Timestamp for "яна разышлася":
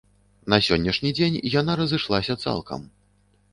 1.59-2.39